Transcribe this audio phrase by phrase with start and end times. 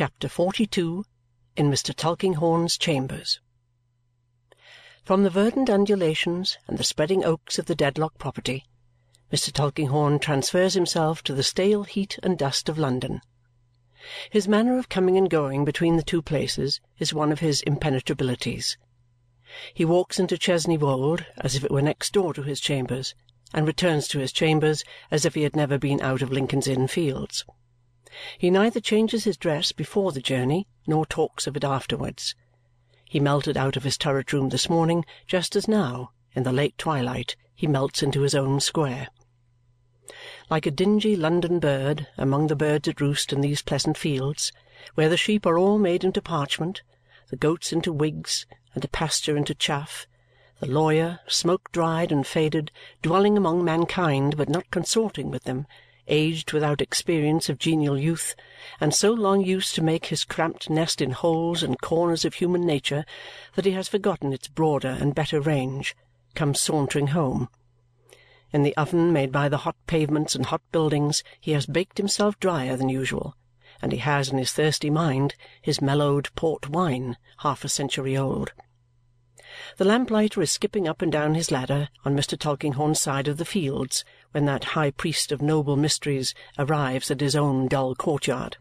[0.00, 1.04] Chapter 42
[1.56, 1.94] In Mr.
[1.94, 3.38] Tulkinghorn's Chambers
[5.04, 8.64] From the verdant undulations and the spreading oaks of the Dedlock property,
[9.30, 9.52] Mr.
[9.52, 13.20] Tulkinghorn transfers himself to the stale heat and dust of London.
[14.30, 18.78] His manner of coming and going between the two places is one of his impenetrabilities.
[19.74, 23.14] He walks into Chesney Wold as if it were next door to his chambers
[23.52, 26.88] and returns to his chambers as if he had never been out of Lincoln's Inn
[26.88, 27.44] Fields.
[28.38, 32.34] He neither changes his dress before the journey nor talks of it afterwards.
[33.04, 36.76] He melted out of his turret room this morning just as now, in the late
[36.78, 39.08] twilight, he melts into his own square.
[40.48, 44.50] Like a dingy London bird among the birds at roost in these pleasant fields,
[44.94, 46.82] where the sheep are all made into parchment,
[47.28, 50.06] the goats into wigs, and the pasture into chaff,
[50.58, 52.70] the lawyer, smoke-dried and faded,
[53.02, 55.66] dwelling among mankind but not consorting with them,
[56.08, 58.34] aged without experience of genial youth,
[58.80, 62.64] and so long used to make his cramped nest in holes and corners of human
[62.64, 63.04] nature
[63.54, 65.96] that he has forgotten its broader and better range,
[66.34, 67.48] comes sauntering home.
[68.52, 72.40] In the oven made by the hot pavements and hot buildings he has baked himself
[72.40, 73.36] drier than usual,
[73.80, 78.52] and he has in his thirsty mind his mellowed port wine half a century old.
[79.76, 82.38] The lamplighter is skipping up and down his ladder on Mr.
[82.38, 87.36] Tulkinghorn's side of the Fields when that high priest of noble mysteries arrives at his
[87.36, 88.56] own dull courtyard.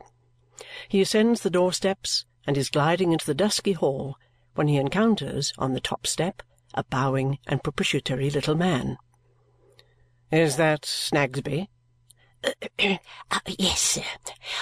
[0.87, 4.17] He ascends the door-steps and is gliding into the dusky hall
[4.55, 6.41] when he encounters, on the top step,
[6.73, 8.97] a bowing and propitiatory little man.
[10.31, 11.69] "Is that Snagsby?"
[13.31, 14.03] Uh, yes, sir.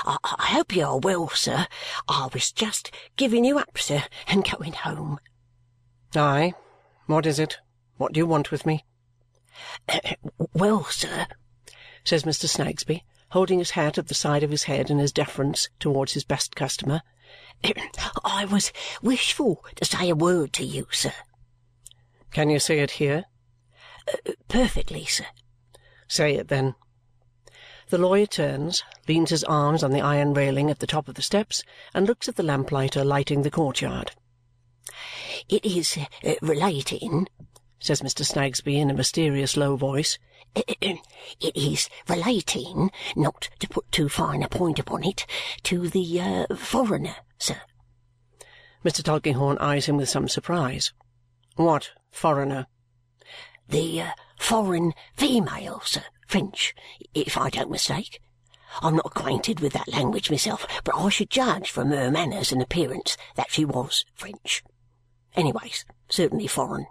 [0.05, 1.67] I, I hope you are well, sir.
[2.07, 5.19] I was just giving you up, sir, and going home.
[6.19, 6.55] "Aye.
[7.05, 7.59] What is it?
[7.97, 8.83] What do you want with me?"
[10.51, 11.27] "Well, sir,"
[12.03, 12.49] says Mr.
[12.49, 16.23] Snagsby, holding his hat at the side of his head in his deference towards his
[16.23, 17.03] best customer,
[18.25, 21.13] "I was wishful to say a word to you, sir."
[22.31, 23.25] "Can you say it here?"
[24.07, 25.27] Uh, "Perfectly, sir."
[26.07, 26.73] "Say it, then."
[27.89, 31.21] The lawyer turns, leans his arms on the iron railing at the top of the
[31.21, 31.61] steps,
[31.93, 34.13] and looks at the lamplighter lighting the courtyard.
[35.49, 37.27] It is uh, relating,"
[37.79, 38.25] says Mr.
[38.25, 40.17] Snagsby in a mysterious low voice,
[40.55, 40.99] "it
[41.41, 45.25] is relating, not to put too fine a point upon it,
[45.63, 47.61] to the uh, foreigner, sir."
[48.83, 49.03] Mr.
[49.03, 50.93] Tulkinghorn eyes him with some surprise.
[51.55, 52.67] "What foreigner?"
[53.69, 56.03] "The uh, foreign female, sir.
[56.27, 56.75] French,
[57.13, 58.19] if I don't mistake.
[58.81, 62.61] I'm not acquainted with that language myself, but I should judge from her manners and
[62.61, 64.61] appearance that she was French.
[65.37, 66.87] Anyways, certainly foreign.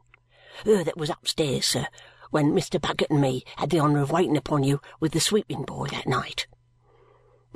[0.65, 1.89] Her that was upstairs, sir,
[2.31, 2.81] when Mr.
[2.81, 6.07] Bucket and me had the honour of waiting upon you with the sweeping boy that
[6.07, 6.47] night."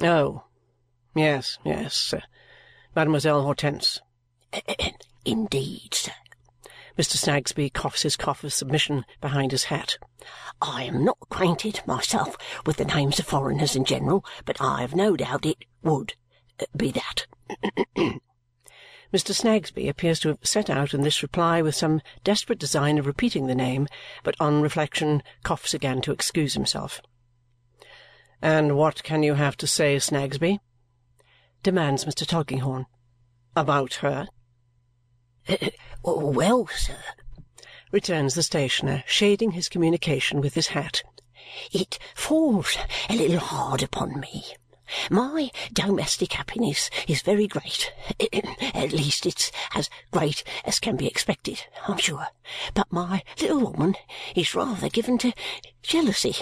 [0.02, 0.46] "Oh!
[1.14, 2.12] Yes, yes.
[2.96, 4.00] Mademoiselle Hortense."
[5.24, 6.12] "Indeed, sir."
[6.98, 7.16] Mr.
[7.16, 9.96] Snagsby coughs his cough of submission behind his hat.
[10.60, 12.36] "I am not acquainted, myself,
[12.66, 16.14] with the names of foreigners in general, but I have no doubt it would
[16.58, 17.26] uh, be that.
[19.12, 19.34] Mr.
[19.34, 23.46] Snagsby appears to have set out in this reply with some desperate design of repeating
[23.46, 23.88] the name,
[24.22, 27.02] but on reflection coughs again to excuse himself.
[28.40, 30.60] "And what can you have to say, Snagsby?"
[31.64, 32.24] demands Mr.
[32.24, 32.86] Tulkinghorn.
[33.56, 34.28] "About her?"
[35.48, 35.70] Uh, uh,
[36.04, 37.02] "Well, sir,"
[37.90, 41.02] returns the stationer, shading his communication with his hat,
[41.72, 42.76] "it falls
[43.08, 44.54] a little hard upon me.
[45.10, 47.92] My domestic happiness is very great.
[48.74, 52.26] At least it's as great as can be expected, I'm sure.
[52.74, 53.96] But my little woman
[54.34, 55.32] is rather given to
[55.82, 56.36] jealousy.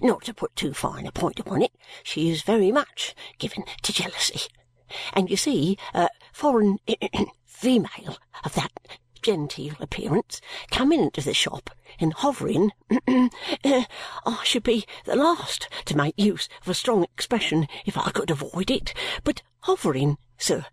[0.00, 3.92] Not to put too fine a point upon it, she is very much given to
[3.92, 4.48] jealousy.
[5.12, 6.78] And you see, a foreign
[7.46, 8.72] female of that
[9.24, 12.70] genteel appearance coming into the shop and hovering
[13.08, 13.30] uh,
[14.26, 18.30] I should be the last to make use of a strong expression if I could
[18.30, 18.92] avoid it,
[19.24, 20.66] but hovering, sir,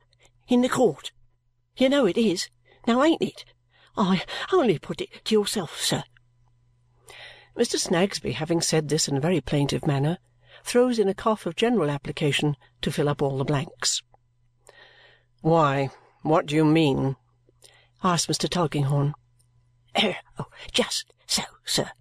[0.50, 1.14] in the court.
[1.78, 2.50] You know it is.
[2.86, 3.46] Now ain't it?
[3.96, 6.04] I only put it to yourself, sir."
[7.58, 7.80] Mr.
[7.80, 10.18] Snagsby, having said this in a very plaintive manner,
[10.66, 14.02] throws in a cough of general application to fill up all the blanks.
[15.40, 17.16] "Why, what do you mean?"
[18.04, 18.50] Asks Mr.
[18.50, 19.14] Tulkinghorn.
[19.96, 21.92] Oh, oh, just so, sir,"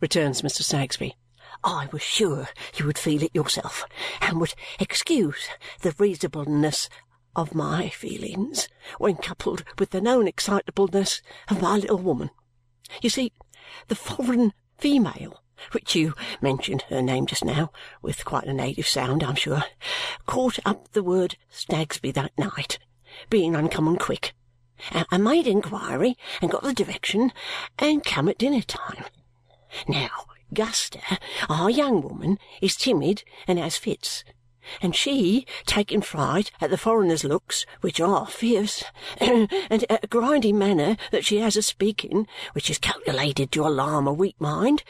[0.00, 0.62] returns Mr.
[0.62, 1.16] Snagsby.
[1.64, 3.84] "I was sure you would feel it yourself
[4.20, 5.48] and would excuse
[5.80, 6.88] the reasonableness
[7.34, 12.30] of my feelings when coupled with the known excitableness of my little woman.
[13.02, 13.32] You see,
[13.88, 15.42] the foreign female
[15.72, 17.70] which you mentioned her name just now,
[18.00, 19.64] with quite a native sound, I'm sure,
[20.26, 22.78] caught up the word Snagsby that night,
[23.28, 24.34] being uncommon quick,
[25.10, 27.32] and made inquiry and got the direction
[27.78, 29.04] and come at dinner time.
[29.86, 30.10] Now,
[30.54, 34.24] Guster, our young woman, is timid and has fits,
[34.80, 38.84] and she, taking fright at the foreigner's looks, which are fierce,
[39.18, 44.06] and at a grinding manner that she has of speaking, which is calculated to alarm
[44.06, 44.84] a weak mind,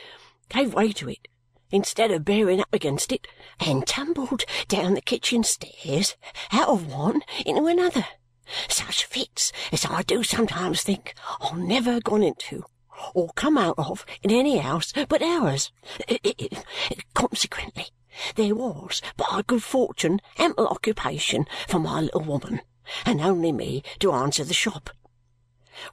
[0.48, 1.28] gave way to it
[1.70, 3.26] instead of bearing up against it,
[3.60, 6.16] and tumbled down the kitchen stairs
[6.50, 8.06] out of one into another.
[8.68, 12.64] Such fits as I do sometimes think I've never gone into
[13.14, 15.70] or come out of in any house but ours.
[17.14, 17.86] Consequently,
[18.34, 22.60] there was, by good fortune, ample occupation for my little woman,
[23.04, 24.90] and only me to answer the shop.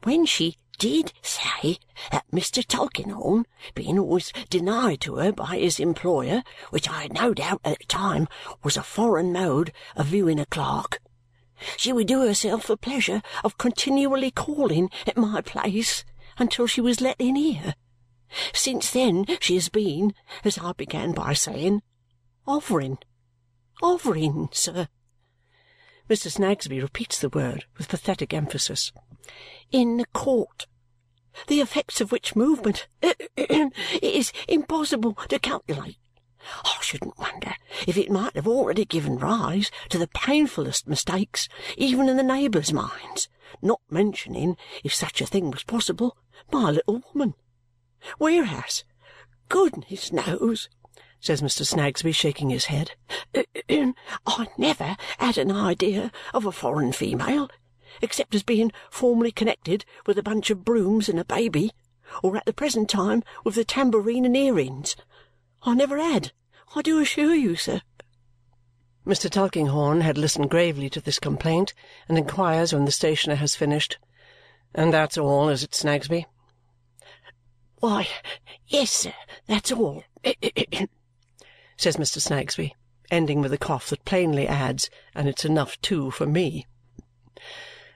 [0.04, 1.78] When she did say
[2.12, 2.66] that Mr.
[2.66, 7.80] Tulkinghorn, being always denied to her by his employer, which I had no doubt at
[7.80, 8.28] the time
[8.63, 11.00] was a foreign mode of viewing a clerk,
[11.77, 16.03] she would do herself the pleasure of continually calling at my place
[16.38, 17.75] until she was let in here.
[18.53, 20.13] Since then she has been,
[20.44, 21.81] as I began by saying,
[22.45, 22.97] hovering.
[23.81, 24.88] Hovering, sir.
[26.09, 26.31] Mr.
[26.31, 28.91] Snagsby repeats the word with pathetic emphasis.
[29.71, 30.68] In the court.
[31.47, 35.97] The effects of which movement it is impossible to calculate.
[36.63, 37.56] I shouldn't wonder
[37.88, 42.71] if it might have already given rise to the painfullest mistakes even in the neighbours'
[42.71, 43.30] minds,
[43.62, 46.18] not mentioning, if such a thing was possible,
[46.51, 47.33] my little woman.
[48.18, 48.83] Whereas,
[49.50, 50.69] goodness knows,
[51.19, 51.65] says Mr.
[51.65, 52.92] Snagsby, shaking his head,
[54.27, 57.50] I never had an idea of a foreign female,
[58.01, 61.71] except as being formerly connected with a bunch of brooms and a baby,
[62.21, 64.95] or at the present time with the tambourine and earrings.
[65.67, 66.31] I never had,
[66.75, 67.81] I do assure you, sir.
[69.03, 69.31] Mr.
[69.31, 71.73] Tulkinghorn had listened gravely to this complaint
[72.07, 73.97] and inquires when the stationer has finished,
[74.75, 76.27] "And that's all, is it, Snagsby?"
[77.79, 78.07] "Why,
[78.67, 79.13] yes, sir,
[79.47, 80.03] that's all,"
[81.77, 82.21] says Mr.
[82.21, 82.75] Snagsby,
[83.09, 86.68] ending with a cough that plainly adds, "And it's enough, too, for me."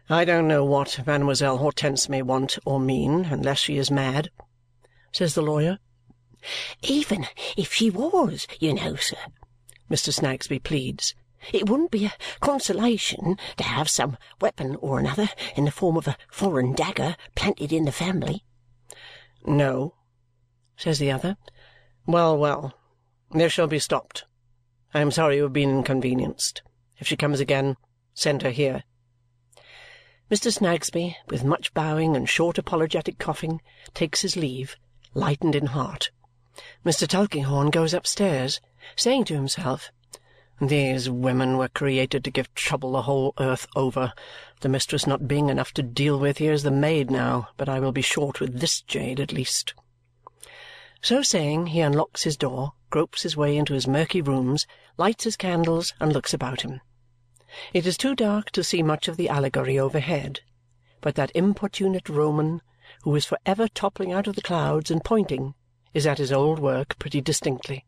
[0.10, 4.31] "I don't know what Mademoiselle Hortense may want or mean, unless she is mad,"
[5.12, 5.77] says the lawyer.
[6.81, 7.27] Even
[7.57, 9.18] if she was, you know, sir,"
[9.91, 10.13] Mr.
[10.13, 11.13] Snagsby pleads,
[11.51, 16.07] "it wouldn't be a consolation to have some weapon or another in the form of
[16.07, 18.45] a foreign dagger planted in the family."
[19.45, 19.95] "No,"
[20.77, 21.36] says the other.
[22.06, 22.74] "Well, well,
[23.31, 24.25] this shall be stopped.
[24.94, 26.62] I am sorry you have been inconvenienced.
[26.97, 27.75] If she comes again,
[28.13, 28.83] send her here."
[30.31, 30.53] Mr.
[30.53, 33.62] Snagsby, with much bowing and short apologetic coughing,
[33.94, 34.77] takes his leave,
[35.13, 36.12] lightened in heart.
[36.86, 37.08] Mr.
[37.08, 38.60] Tulkinghorn goes upstairs,
[38.98, 39.92] saying to himself,
[40.60, 44.12] "These women were created to give trouble the whole earth over.
[44.60, 47.94] The mistress not being enough to deal with, here's the maid now, but I will
[47.94, 49.74] be short with this jade at least."
[51.02, 54.68] So saying, he unlocks his door, gropes his way into his murky rooms,
[54.98, 56.82] lights his candles, and looks about him.
[57.74, 60.42] It is too dark to see much of the Allegory overhead,
[61.00, 62.62] but that importunate Roman,
[63.04, 65.56] who is for ever toppling out of the clouds and pointing,
[65.94, 67.86] is at his old work pretty distinctly.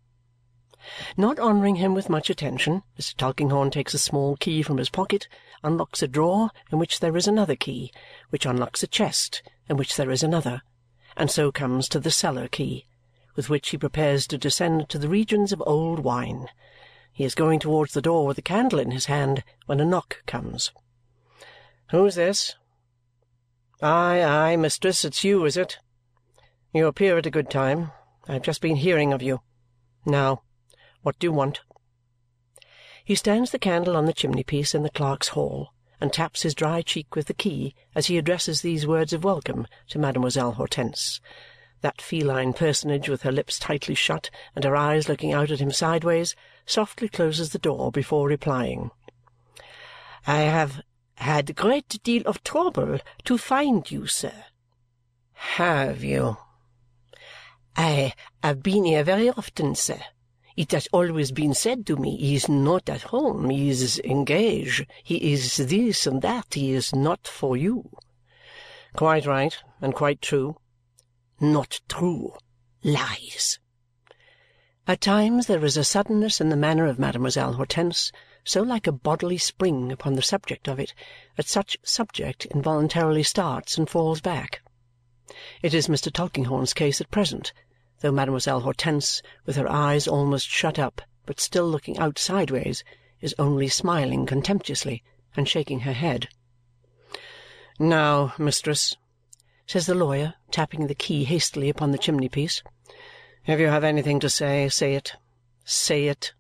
[1.16, 3.16] Not honouring him with much attention, Mr.
[3.16, 5.28] Tulkinghorn takes a small key from his pocket,
[5.64, 7.92] unlocks a drawer in which there is another key,
[8.32, 10.64] which unlocks a chest in which there is another,
[11.16, 12.88] and so comes to the cellar key,
[13.36, 16.48] with which he prepares to descend to the regions of old wine.
[17.14, 20.24] He is going towards the door with a candle in his hand when a knock
[20.26, 20.72] comes.
[21.92, 22.56] "Who's this?"
[23.82, 25.78] "Aye, aye, mistress, it's you, is it?
[26.74, 27.92] You appear at a good time.
[28.30, 29.42] I have just been hearing of you.
[30.06, 30.44] Now,
[31.02, 31.60] what do you want?"
[33.04, 36.82] He stands the candle on the chimney-piece in the clerk's hall and taps his dry
[36.82, 41.20] cheek with the key as he addresses these words of welcome to Mademoiselle Hortense.
[41.82, 45.72] That feline personage, with her lips tightly shut and her eyes looking out at him
[45.72, 48.92] sideways, softly closes the door before replying.
[50.26, 50.82] "I have
[51.16, 54.46] had a great deal of trouble to find you, sir."
[55.34, 56.38] "Have you?"
[57.76, 58.14] I
[58.44, 60.02] have been here very often, sir.
[60.58, 64.86] It has always been said to me, he is not at home, he is engaged,
[65.04, 67.90] he is this and that, he is not for you.
[68.96, 70.58] Quite right, and quite true.
[71.40, 72.34] Not true.
[72.84, 73.60] Lies.
[74.86, 78.12] At times there is a suddenness in the manner of Mademoiselle Hortense,
[78.44, 80.94] so like a bodily spring upon the subject of it,
[81.38, 84.62] that such subject involuntarily starts and falls back.
[85.62, 86.12] It is Mr.
[86.12, 87.54] Tulkinghorn's case at present,
[88.02, 92.84] though Mademoiselle Hortense, with her eyes almost shut up but still looking out sideways,
[93.22, 95.04] is only smiling contemptuously
[95.38, 96.28] and shaking her head.
[97.80, 98.98] "Now, mistress,"
[99.66, 102.62] says the lawyer, tapping the key hastily upon the chimney-piece,
[103.48, 105.16] "if you have anything to say, say it.
[105.64, 106.34] Say it."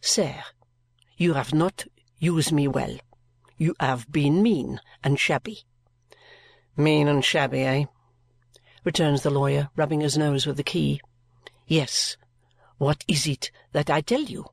[0.00, 0.42] "Sir,
[1.18, 1.84] you have not
[2.18, 2.96] used me well.
[3.58, 5.66] You have been mean and shabby."
[6.80, 7.84] "Mean and shabby, eh?"
[8.84, 11.00] returns the lawyer, rubbing his nose with the key.
[11.66, 12.16] "Yes.
[12.76, 14.46] What is it that I tell you?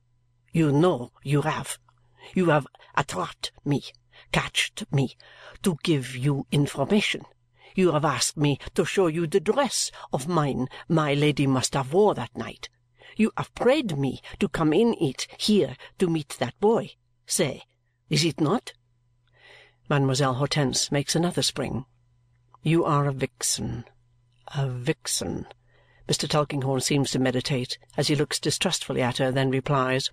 [0.52, 1.78] You know you have.
[2.34, 2.66] You have
[2.96, 3.84] attrapped me,
[4.32, 5.16] catched me,
[5.62, 7.26] to give you information.
[7.76, 11.92] You have asked me to show you the dress of mine my Lady must have
[11.92, 12.68] wore that night.
[13.16, 16.96] You have prayed me to come in it here to meet that boy.
[17.24, 17.62] Say,
[18.10, 18.72] is it not?"
[19.88, 21.84] Mademoiselle Hortense makes another spring.
[22.68, 23.84] "You are a vixen,
[24.48, 25.46] a vixen!"
[26.08, 26.28] Mr.
[26.28, 30.10] Tulkinghorn seems to meditate as he looks distrustfully at her, then replies,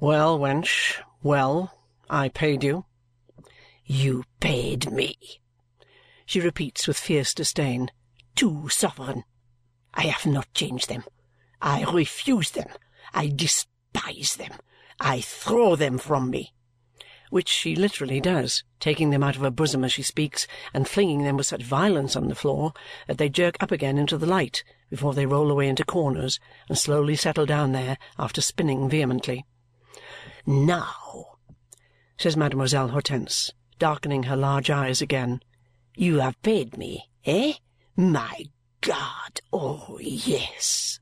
[0.00, 1.76] "Well, wench, well.
[2.08, 2.86] I paid you."
[3.84, 5.42] "You paid me,"
[6.24, 7.90] she repeats with fierce disdain.
[8.34, 9.24] "Two sovereign.
[9.92, 11.04] I have not changed them.
[11.60, 12.70] I refuse them.
[13.12, 14.58] I despise them.
[14.98, 16.54] I throw them from me
[17.32, 21.24] which she literally does, taking them out of her bosom as she speaks and flinging
[21.24, 22.74] them with such violence on the floor
[23.06, 26.76] that they jerk up again into the light before they roll away into corners and
[26.76, 29.46] slowly settle down there after spinning vehemently.
[30.44, 31.38] "Now,"
[32.18, 35.40] says Mademoiselle Hortense, darkening her large eyes again,
[35.96, 37.54] "you have paid me, eh?
[37.96, 38.44] My
[38.82, 39.40] God!
[39.50, 41.00] Oh, yes!"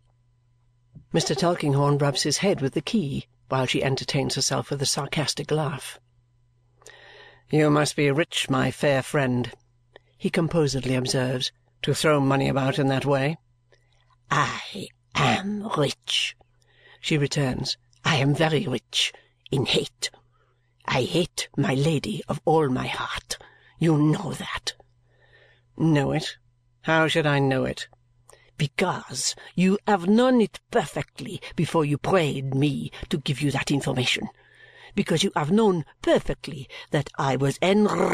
[1.12, 1.37] Mr.
[1.37, 5.99] Tulkinghorn rubs his head with the key while she entertains herself with a sarcastic laugh.
[7.52, 9.52] "You must be rich, my fair friend,"
[10.16, 11.50] he composedly observes,
[11.83, 13.38] "to throw money about in that way."
[14.30, 16.37] "I am rich,"
[17.00, 17.76] she returns.
[18.04, 19.12] "I am very rich
[19.50, 20.12] in hate.
[20.85, 23.37] I hate my Lady of all my heart.
[23.80, 24.75] You know that."
[25.76, 26.37] "Know it?
[26.83, 27.88] How should I know it?"
[28.59, 34.28] "Because you have known it perfectly before you prayed me to give you that information
[34.94, 38.11] because you have known perfectly that I was enraged."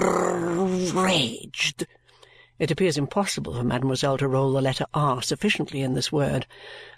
[2.59, 6.47] It appears impossible for mademoiselle to roll the letter R sufficiently in this word,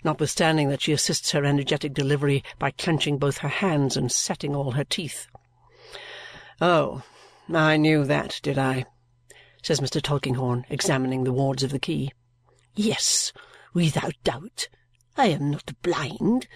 [0.05, 4.71] notwithstanding that she assists her energetic delivery by clenching both her hands and setting all
[4.73, 5.27] her teeth.
[6.61, 7.03] "Oh,
[7.53, 8.85] I knew that, did I?"
[9.61, 10.01] says Mr.
[10.01, 12.13] Tulkinghorn, examining the wards of the key.
[12.77, 13.33] "Yes,
[13.75, 14.69] without doubt.
[15.17, 16.47] I am not blind.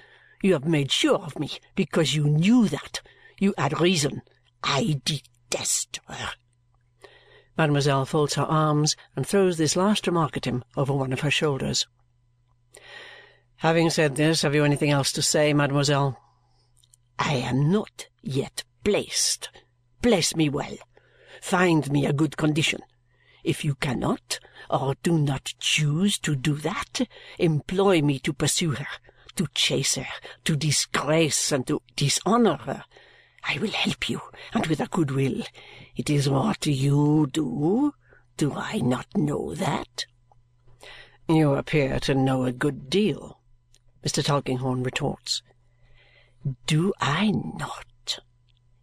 [0.43, 3.01] You have made sure of me because you knew that.
[3.43, 4.23] You had reason.
[4.63, 6.35] I detest her."
[7.59, 11.31] Mademoiselle folds her arms and throws this last remark at him over one of her
[11.33, 11.89] shoulders.
[13.57, 16.17] "Having said this, have you anything else to say, mademoiselle?"
[17.19, 19.49] "I am not yet placed.
[20.03, 20.77] Place me well.
[21.41, 22.79] Find me a good condition.
[23.43, 24.39] If you cannot,
[24.71, 27.09] or do not choose to do that,
[27.41, 28.87] employ me to pursue her
[29.35, 30.07] to chase her,
[30.45, 32.85] to disgrace and to dishonour her.
[33.45, 34.21] I will help you,
[34.53, 35.43] and with a good will.
[35.97, 37.95] It is what you do.
[38.37, 40.07] Do I not know that?"
[41.29, 43.41] "You appear to know a good deal,"
[44.05, 44.25] Mr.
[44.25, 45.43] Tulkinghorn retorts.
[46.67, 48.21] "Do I not?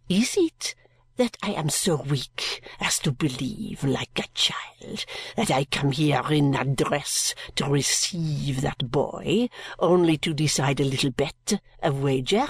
[0.08, 0.74] Is it
[1.16, 5.04] that I am so weak as to believe, like a child,
[5.36, 9.48] that I come here in a dress to receive that boy,
[9.78, 12.48] only to decide a little bet, a wager?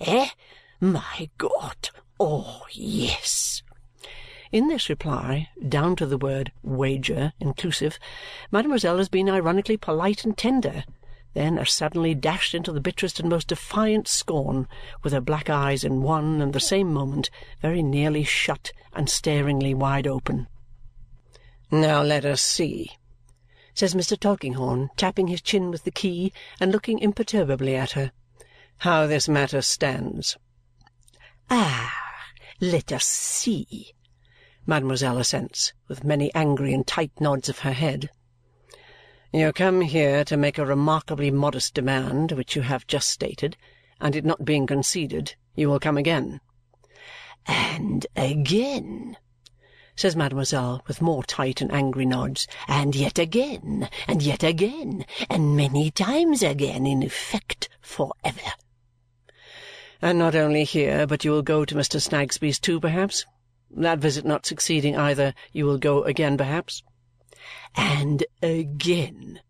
[0.00, 0.30] Eh?
[0.84, 1.90] My God!
[2.18, 3.62] Oh, yes!"
[4.50, 8.00] In this reply, down to the word wager inclusive,
[8.50, 10.82] mademoiselle has been ironically polite and tender
[11.34, 14.66] then as suddenly dashed into the bitterest and most defiant scorn,
[15.04, 19.74] with her black eyes in one and the same moment very nearly shut and staringly
[19.74, 20.48] wide open.
[21.70, 22.90] "Now let us see,"
[23.72, 24.18] says Mr.
[24.18, 28.10] Tulkinghorn, tapping his chin with the key and looking imperturbably at her,
[28.78, 30.36] "how this matter stands."
[31.54, 31.92] "Ah!
[32.62, 33.92] Let us see,"
[34.64, 38.08] mademoiselle assents, with many angry and tight nods of her head.
[39.34, 43.58] You come here to make a remarkably modest demand, which you have just stated,
[44.00, 46.40] and it not being conceded, you will come again."
[47.44, 49.18] "And again,"
[49.94, 55.54] says mademoiselle with more tight and angry nods, "and yet again, and yet again, and
[55.54, 58.52] many times again, in effect for ever."
[60.04, 62.02] "And not only here, but you will go to Mr.
[62.02, 63.24] Snagsby's too, perhaps?
[63.70, 66.82] That visit not succeeding either, you will go again, perhaps?"
[67.76, 69.40] "And again,"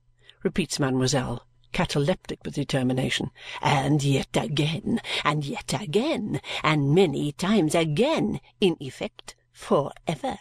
[0.43, 3.31] repeats mademoiselle, cataleptic with determination.
[3.63, 10.39] And yet again, and yet again, and many times again, in effect, for ever.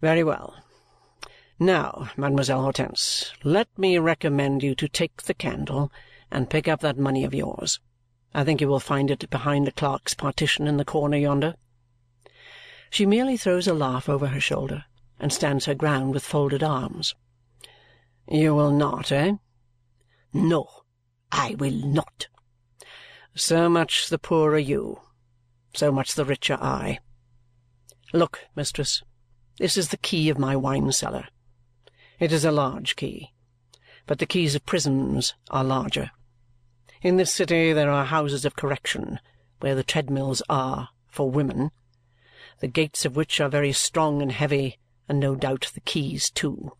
[0.00, 0.56] Very well.
[1.58, 5.92] Now, Mademoiselle Hortense, let me recommend you to take the candle
[6.30, 7.80] and pick up that money of yours.
[8.36, 11.54] I think you will find it behind the clerk's partition in the corner yonder.
[12.90, 14.84] She merely throws a laugh over her shoulder
[15.18, 17.14] and stands her ground with folded arms.
[18.28, 19.36] You will not, eh?
[20.34, 20.68] No,
[21.32, 22.28] I will not.
[23.34, 25.00] So much the poorer you,
[25.74, 26.98] so much the richer I.
[28.12, 29.02] Look, mistress,
[29.56, 31.28] this is the key of my wine cellar.
[32.20, 33.32] It is a large key,
[34.06, 36.10] but the keys of prisons are larger.
[37.06, 39.20] In this city there are houses of correction
[39.60, 41.70] where the treadmills are for women,
[42.58, 46.72] the gates of which are very strong and heavy, and no doubt the keys too.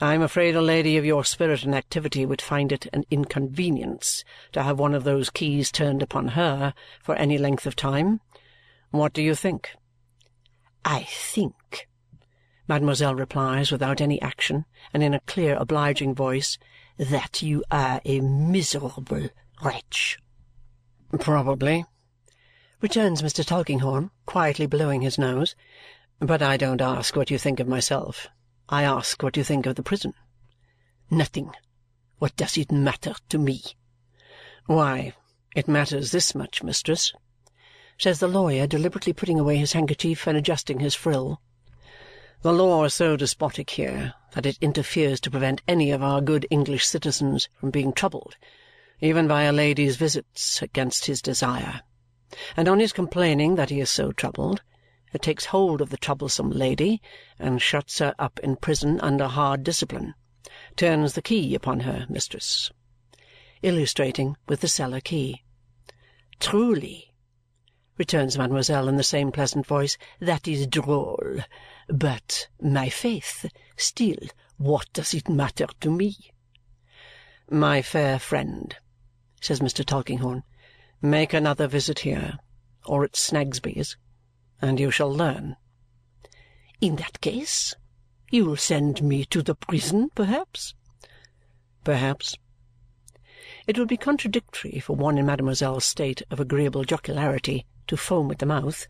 [0.00, 4.24] I am afraid a lady of your spirit and activity would find it an inconvenience
[4.50, 8.20] to have one of those keys turned upon her for any length of time.
[8.90, 9.70] What do you think?
[10.84, 11.86] I think,
[12.66, 16.58] mademoiselle replies without any action and in a clear obliging voice,
[16.98, 19.28] that you are a miserable
[19.62, 20.18] wretch.
[21.18, 21.86] Probably,
[22.80, 23.44] returns Mr.
[23.44, 25.54] Tulkinghorn, quietly blowing his nose.
[26.18, 28.26] But I don't ask what you think of myself.
[28.68, 30.14] I ask what you think of the prison.
[31.10, 31.52] Nothing.
[32.18, 33.62] What does it matter to me?
[34.66, 35.14] Why,
[35.54, 37.12] it matters this much, mistress
[37.98, 41.40] says the lawyer, deliberately putting away his handkerchief and adjusting his frill.
[42.42, 46.46] The law is so despotic here that it interferes to prevent any of our good
[46.50, 48.36] English citizens from being troubled,
[49.00, 51.82] even by a lady's visits, against his desire.
[52.56, 54.62] And on his complaining that he is so troubled,
[55.12, 57.02] it takes hold of the troublesome lady
[57.40, 60.14] and shuts her up in prison under hard discipline.
[60.76, 62.70] Turns the key upon her, mistress.
[63.62, 65.42] Illustrating with the cellar key.
[66.38, 67.12] Truly,
[67.96, 71.38] returns mademoiselle in the same pleasant voice, that is droll.
[71.88, 74.18] But, my faith, still,
[74.58, 76.16] what does it matter to me?
[77.50, 78.76] My fair friend,
[79.40, 79.84] says Mr.
[79.84, 80.42] Tulkinghorn,
[81.00, 82.38] make another visit here,
[82.84, 83.96] or at Snagsby's,
[84.60, 85.56] and you shall learn.
[86.80, 87.74] In that case,
[88.30, 90.74] you'll send me to the prison, perhaps?
[91.84, 92.36] Perhaps.
[93.66, 98.40] It would be contradictory for one in mademoiselle's state of agreeable jocularity to foam at
[98.40, 98.86] the mouth.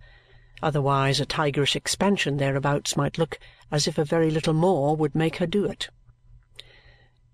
[0.63, 3.39] Otherwise a tigerish expansion thereabouts might look
[3.71, 5.89] as if a very little more would make her do it.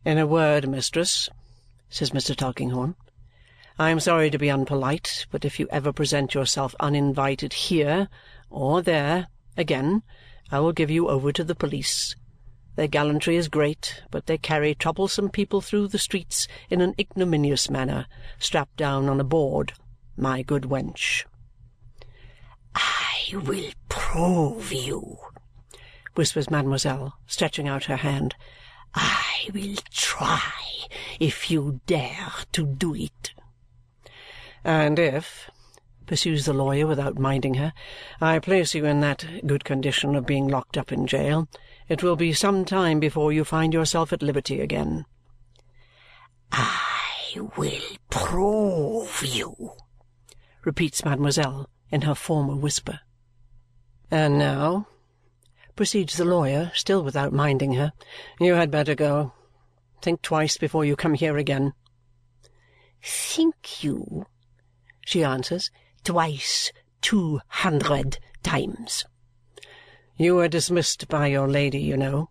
[0.04, 1.30] In a word, mistress,
[1.88, 2.37] says Mr.
[2.37, 2.94] Tulkinghorn,
[3.78, 8.08] I am sorry to be unpolite, but if you ever present yourself uninvited here
[8.50, 10.02] or there again,
[10.50, 12.14] I will give you over to the police.
[12.76, 17.70] Their gallantry is great, but they carry troublesome people through the streets in an ignominious
[17.70, 18.06] manner,
[18.38, 19.72] strapped down on a board,
[20.16, 21.24] my good wench.
[23.32, 25.18] I will prove you,
[26.14, 28.34] whispers mademoiselle, stretching out her hand.
[28.94, 30.40] I will try
[31.18, 33.32] if you dare to do it.
[34.62, 35.50] And if,
[36.06, 37.72] pursues the lawyer without minding her,
[38.20, 41.48] I place you in that good condition of being locked up in jail,
[41.88, 45.06] it will be some time before you find yourself at liberty again.
[46.52, 49.72] I will prove you,
[50.64, 53.00] repeats mademoiselle in her former whisper.
[54.14, 54.87] And now,
[55.74, 57.92] proceeds the lawyer, still without minding her,
[58.38, 59.33] you had better go.
[60.03, 61.72] Think twice before you come here again.
[63.03, 64.27] Think you,
[65.05, 65.68] she answers,
[66.05, 66.70] twice
[67.03, 69.05] two hundred times.
[70.16, 72.31] You were dismissed by your lady, you know,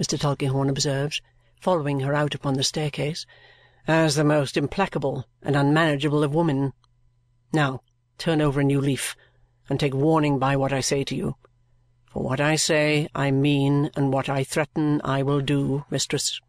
[0.00, 0.18] Mr.
[0.18, 1.20] Tulkinghorn observes,
[1.60, 3.26] following her out upon the staircase,
[3.86, 6.72] as the most implacable and unmanageable of women.
[7.52, 7.82] Now,
[8.16, 9.14] turn over a new leaf
[9.68, 11.36] and take warning by what I say to you.
[12.10, 16.40] For what I say I mean, and what I threaten I will do, mistress.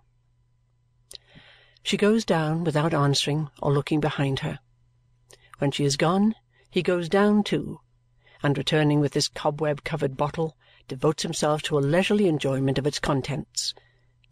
[1.84, 4.60] She goes down without answering or looking behind her.
[5.60, 6.36] When she is gone,
[6.70, 7.80] he goes down too,
[8.42, 13.74] and returning with his cobweb-covered bottle, devotes himself to a leisurely enjoyment of its contents,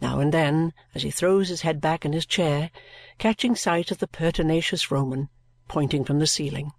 [0.02, 2.72] now and then, as he throws his head back in his chair,
[3.20, 5.30] catching sight of the pertinacious Roman
[5.72, 6.74] pointing from the ceiling.